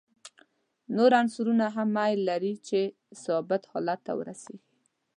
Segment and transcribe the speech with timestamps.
[0.95, 2.79] نور عنصرونه هم میل لري چې
[3.23, 4.57] ثابت حالت ته ورسیږي.